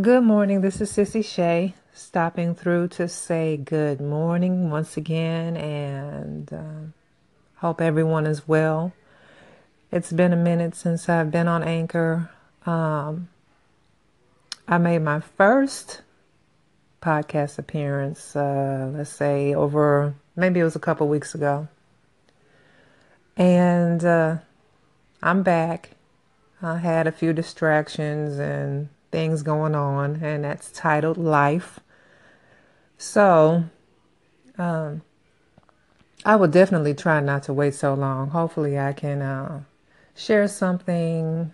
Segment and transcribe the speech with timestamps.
[0.00, 0.60] Good morning.
[0.60, 6.90] This is Sissy Shay stopping through to say good morning once again and uh,
[7.58, 8.92] hope everyone is well.
[9.92, 12.28] It's been a minute since I've been on Anchor.
[12.66, 13.28] Um,
[14.66, 16.02] I made my first
[17.00, 21.68] podcast appearance, uh, let's say over maybe it was a couple weeks ago.
[23.36, 24.38] And uh,
[25.22, 25.90] I'm back.
[26.60, 31.78] I had a few distractions and things going on, and that's titled Life.
[32.98, 33.62] So,
[34.58, 35.02] um,
[36.24, 38.30] I will definitely try not to wait so long.
[38.30, 39.62] Hopefully, I can uh,
[40.16, 41.52] share something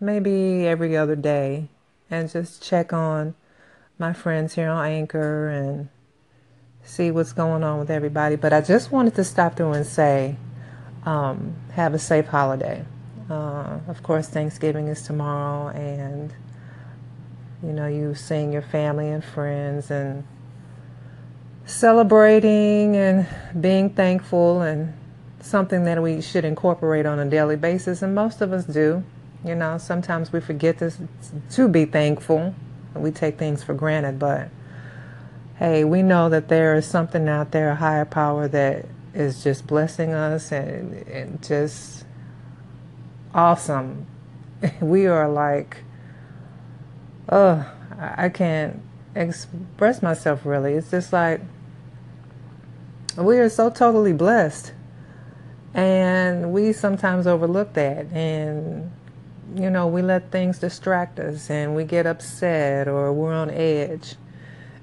[0.00, 1.68] maybe every other day
[2.10, 3.34] and just check on
[3.98, 5.90] my friends here on Anchor and
[6.82, 8.36] see what's going on with everybody.
[8.36, 10.38] But I just wanted to stop through and say,
[11.04, 12.86] um, have a safe holiday.
[13.30, 16.32] Uh, of course, Thanksgiving is tomorrow, and
[17.62, 20.24] you know, you seeing your family and friends and
[21.66, 23.26] celebrating and
[23.60, 24.94] being thankful and
[25.40, 29.04] something that we should incorporate on a daily basis, and most of us do.
[29.44, 30.92] You know, sometimes we forget to,
[31.50, 32.54] to be thankful.
[32.94, 34.48] And we take things for granted, but
[35.56, 39.66] hey, we know that there is something out there, a higher power that is just
[39.66, 42.04] blessing us and, and just
[43.38, 44.06] awesome.
[44.80, 45.78] We are like,
[47.28, 47.64] oh,
[47.96, 48.82] I can't
[49.14, 50.74] express myself really.
[50.74, 51.40] It's just like
[53.16, 54.72] we are so totally blessed.
[55.74, 58.06] And we sometimes overlook that.
[58.12, 58.90] And,
[59.54, 64.16] you know, we let things distract us and we get upset or we're on edge.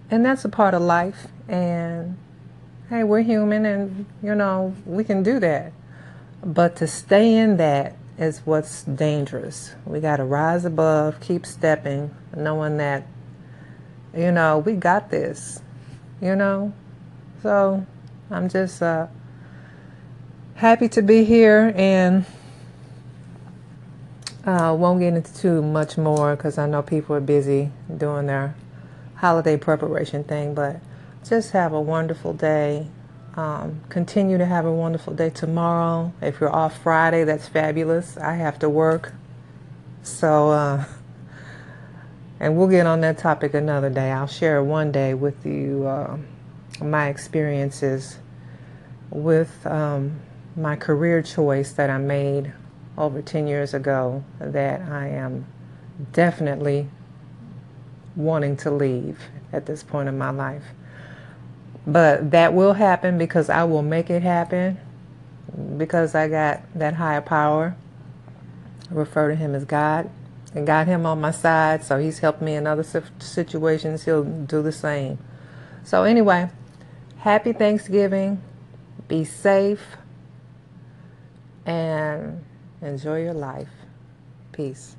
[0.10, 1.28] And that's a part of life.
[1.50, 2.18] And
[2.90, 5.74] hey, we're human and, you know, we can do that.
[6.42, 9.76] But to stay in that is what's dangerous.
[9.86, 13.06] We got to rise above, keep stepping, knowing that,
[14.16, 15.62] you know, we got this,
[16.22, 16.74] you know?
[17.44, 17.86] So
[18.32, 19.08] I'm just uh,
[20.56, 22.26] happy to be here and
[24.46, 28.56] uh, won't get into too much more because I know people are busy doing their
[29.16, 30.80] holiday preparation thing, but
[31.28, 32.88] just have a wonderful day.
[33.38, 36.14] Um, continue to have a wonderful day tomorrow.
[36.22, 38.16] If you're off Friday, that's fabulous.
[38.16, 39.14] I have to work.
[40.04, 40.86] So, uh,
[42.40, 44.12] and we'll get on that topic another day.
[44.12, 46.18] I'll share one day with you uh,
[46.82, 48.20] my experiences
[49.10, 50.22] with um,
[50.56, 52.54] my career choice that I made
[52.98, 55.46] over 10 years ago that I am
[56.14, 56.88] definitely
[58.16, 59.20] wanting to leave
[59.52, 60.64] at this point in my life.
[61.88, 64.80] But that will happen because I will make it happen
[65.78, 67.76] because I got that higher power.
[68.92, 70.10] I refer to him as God.
[70.56, 72.84] and got him on my side, so he's helped me in other
[73.20, 74.06] situations.
[74.06, 75.20] He'll do the same.
[75.84, 76.50] So, anyway,
[77.18, 78.42] happy Thanksgiving.
[79.08, 79.98] Be safe
[81.66, 82.44] and
[82.82, 83.70] enjoy your life.
[84.54, 84.96] Peace.